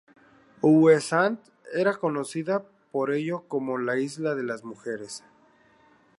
Ouessant 0.69 1.35
era 1.81 1.93
conocida 1.95 2.65
por 2.91 3.11
ello 3.11 3.43
como 3.47 3.77
"la 3.77 3.99
isla 3.99 4.33
de 4.33 4.41
las 4.41 4.63
mujeres". 4.63 5.23